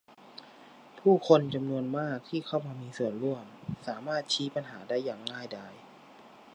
[0.99, 3.43] ผู้คนจำนวนมากที่เข้ามามีส่วนร่วม
[3.87, 5.73] สามารถชี้ปัญหาได้อย่างง่ายดาย